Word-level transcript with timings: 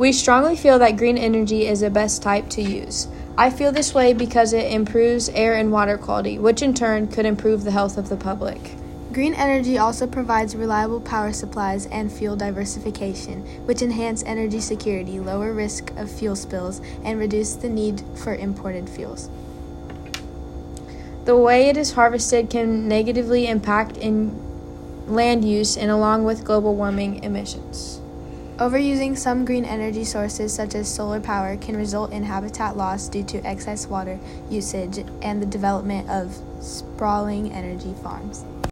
We 0.00 0.12
strongly 0.12 0.56
feel 0.56 0.78
that 0.78 0.96
green 0.96 1.18
energy 1.18 1.66
is 1.66 1.80
the 1.80 1.90
best 1.90 2.22
type 2.22 2.48
to 2.52 2.62
use. 2.62 3.06
I 3.36 3.50
feel 3.50 3.70
this 3.70 3.92
way 3.92 4.14
because 4.14 4.54
it 4.54 4.72
improves 4.72 5.28
air 5.28 5.56
and 5.56 5.70
water 5.70 5.98
quality, 5.98 6.38
which 6.38 6.62
in 6.62 6.72
turn 6.72 7.06
could 7.06 7.26
improve 7.26 7.64
the 7.64 7.70
health 7.70 7.98
of 7.98 8.08
the 8.08 8.16
public. 8.16 8.76
Green 9.12 9.34
energy 9.34 9.76
also 9.76 10.06
provides 10.06 10.56
reliable 10.56 11.02
power 11.02 11.34
supplies 11.34 11.84
and 11.84 12.10
fuel 12.10 12.34
diversification, 12.34 13.42
which 13.66 13.82
enhance 13.82 14.22
energy 14.22 14.58
security, 14.58 15.20
lower 15.20 15.52
risk 15.52 15.90
of 15.98 16.10
fuel 16.10 16.34
spills, 16.34 16.80
and 17.04 17.18
reduce 17.18 17.52
the 17.52 17.68
need 17.68 18.02
for 18.16 18.34
imported 18.34 18.88
fuels. 18.88 19.28
The 21.26 21.36
way 21.36 21.68
it 21.68 21.76
is 21.76 21.92
harvested 21.92 22.48
can 22.48 22.88
negatively 22.88 23.46
impact 23.46 23.98
in 23.98 24.34
land 25.06 25.44
use 25.44 25.76
and 25.76 25.90
along 25.90 26.24
with 26.24 26.42
global 26.42 26.74
warming 26.74 27.22
emissions. 27.22 28.00
Overusing 28.60 29.16
some 29.16 29.46
green 29.46 29.64
energy 29.64 30.04
sources, 30.04 30.52
such 30.52 30.74
as 30.74 30.86
solar 30.86 31.18
power, 31.18 31.56
can 31.56 31.78
result 31.78 32.12
in 32.12 32.22
habitat 32.22 32.76
loss 32.76 33.08
due 33.08 33.24
to 33.24 33.38
excess 33.38 33.86
water 33.86 34.20
usage 34.50 35.02
and 35.22 35.40
the 35.40 35.46
development 35.46 36.10
of 36.10 36.36
sprawling 36.60 37.54
energy 37.54 37.94
farms. 38.02 38.44